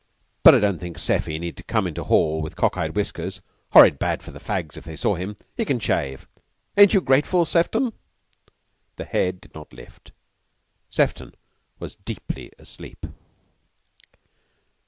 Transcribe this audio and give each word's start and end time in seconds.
"But 0.41 0.55
I 0.55 0.59
don't 0.59 0.79
think 0.79 0.97
Seffy 0.97 1.37
need 1.37 1.63
come 1.67 1.85
into 1.85 2.03
hall 2.03 2.41
with 2.41 2.55
cock 2.55 2.75
eye 2.75 2.89
whiskers. 2.89 3.39
Horrid 3.73 3.99
bad 3.99 4.23
for 4.23 4.31
the 4.31 4.39
fags 4.39 4.75
if 4.75 4.83
they 4.83 4.95
saw 4.95 5.13
him. 5.13 5.37
He 5.55 5.63
can 5.63 5.77
shave. 5.77 6.27
Ain't 6.75 6.95
you 6.95 7.01
grateful, 7.01 7.45
Sefton?" 7.45 7.93
The 8.95 9.05
head 9.05 9.39
did 9.39 9.53
not 9.53 9.71
lift. 9.73 10.11
Sefton 10.89 11.35
was 11.77 11.97
deeply 11.97 12.51
asleep. 12.57 13.05